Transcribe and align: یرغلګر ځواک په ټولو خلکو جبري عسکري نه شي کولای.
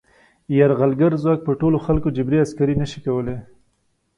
یرغلګر 0.57 1.11
ځواک 1.21 1.39
په 1.47 1.51
ټولو 1.59 1.77
خلکو 1.85 2.13
جبري 2.17 2.37
عسکري 2.45 2.75
نه 2.81 2.85
شي 2.91 2.99
کولای. 3.05 3.37